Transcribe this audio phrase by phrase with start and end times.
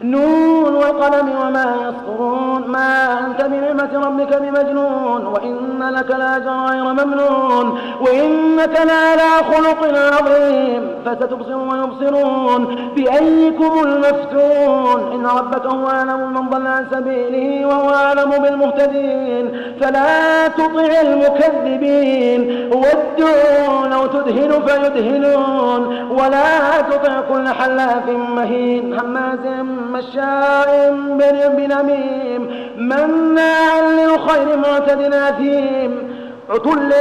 [0.00, 2.64] نون والقلم وما يسطرون.
[2.68, 5.26] ما أنت بنعمة ربك بمجنون.
[5.26, 7.78] وإن لك لاجر غير ممنون.
[8.00, 9.80] وإنك لعلى خلق
[10.12, 10.82] عظيم.
[11.06, 12.92] فستبصر ويبصرون.
[12.96, 15.12] بأيكم المفتون.
[15.12, 19.62] إن ربك هو أعلم من ضل عن سبيله وهو أعلم بالمهتدين.
[19.80, 22.70] فلا تطع المكذبين.
[22.72, 26.10] ودوا لو تدهن فيدهنون.
[26.10, 29.00] ولا تطع كل حلاف مهين.
[29.00, 29.38] هماز
[29.92, 30.92] مشاء
[31.56, 36.11] بنميم مناع للخير معتد أثيم
[36.52, 36.92] عتل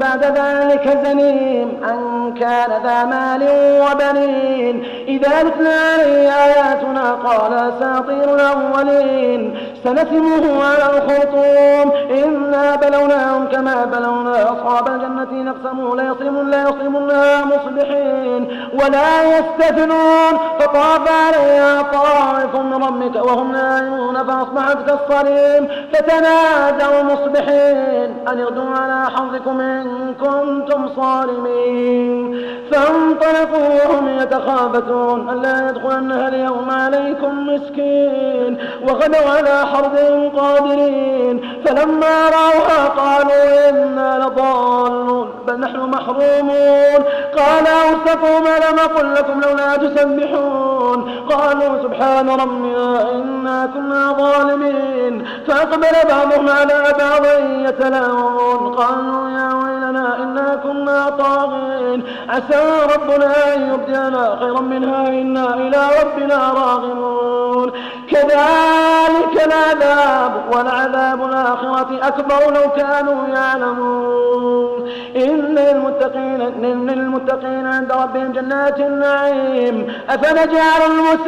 [0.00, 3.42] بعد ذلك زنيم أن كان ذا مال
[3.84, 4.84] وبنين.
[5.08, 9.58] إذا تتلى عليه آياتنا قال أساطير الأولين.
[9.84, 11.92] سنسمه على الخرطوم.
[12.10, 18.42] إنا بلوناهم كما بلونا أصحاب الجنة نقسموا ليصرمن ليصرمنها مصبحين.
[18.74, 20.38] ولا يستثنون.
[20.58, 25.68] فطاف عليها طائف من ربك وهم نائمون فأصبحت كالصريم.
[25.92, 28.28] فتنادوا مصبحين.
[28.28, 32.46] أن يغدوا على حظكم إن كنتم صارمين.
[32.72, 38.58] فانطلقوا وهم يتخافتون ألا يدخلنها اليوم عليكم مسكين.
[38.88, 39.96] وغدوا على حرب
[40.36, 41.60] قادرين.
[41.64, 45.28] فلما رأوها قالوا إنا لضالون.
[45.46, 47.00] بل نحن محرومون.
[47.36, 51.05] قال أوسطوا ما لم أقل لكم لولا تسبحون.
[51.36, 55.14] قالوا سبحان ربنا إنا كنا ظالمين.
[55.46, 57.24] فأقبل بعضهم على بعض
[57.66, 62.02] يتلاوون قالوا يا ويلنا إنا كنا طاغين.
[62.28, 62.62] عسى
[62.94, 67.72] ربنا أن يبدلنا خيرا منها إنا إلى ربنا راغبون.
[68.10, 74.88] كذلك العذاب والعذاب الآخرة أكبر لو كانوا يعلمون.
[75.16, 79.92] إن للمتقين إن للمتقين عند ربهم جنات النعيم.
[80.10, 81.25] أفنجعل المسلمين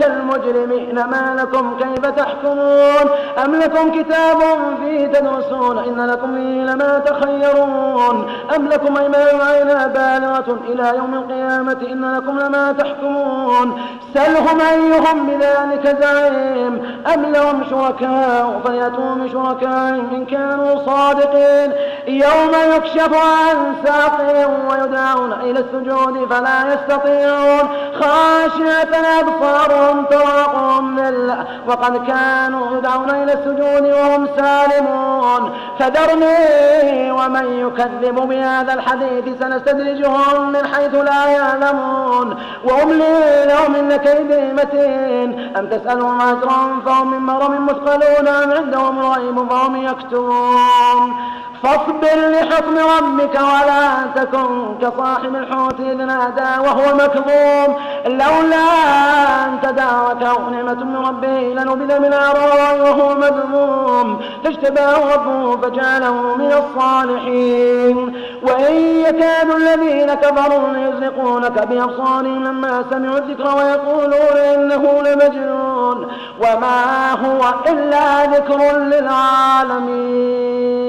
[0.00, 3.10] كالمجرمين ما لكم كيف تحكمون؟
[3.44, 4.38] أم لكم كتاب
[4.80, 8.30] فيه تدرسون؟ إن لكم فيه لما تخيرون.
[8.56, 13.82] أم لكم أيمان عينا بالغة إلى يوم القيامة؟ إن لكم لما تحكمون.
[14.14, 21.72] سلهم أيهم بذلك زعيم أم لهم شركاء؟ فليأتوا بشركائهم إن كانوا صادقين.
[22.08, 27.68] يوم يكشف عن ساقهم ويدعون إلى السجود فلا يستطيعون.
[28.00, 35.52] خاشعة أبصارهم تراقهم لله وقد كانوا يدعون إلى السجود وهم سالمون.
[35.78, 42.36] فذرني ومن يكذب بهذا الحديث سنستدرجهم من حيث لا يعلمون.
[42.64, 45.56] وأملي لهم إن كيدي متين.
[45.56, 51.14] أم تسألهم أجرا فهم من مرم مثقلون أم عندهم الغيب فهم يكتبون.
[51.62, 57.76] فاصبر لحكم ربك ولا تكن كصاحب الحوت إذ نادى وهو مكظوم.
[58.06, 58.68] لولا
[59.44, 64.20] أن تداركه نعمة من ربه لنبذ من عراء وهو مذموم.
[64.44, 68.16] فاجتباه ربه فجعله من الصالحين.
[68.42, 68.74] وإن
[69.06, 76.08] يكاد الذين كفروا ليزلقونك بأبصارهم لما سمعوا الذكر ويقولون إنه لمجنون.
[76.40, 80.87] وما هو إلا ذكر للعالمين.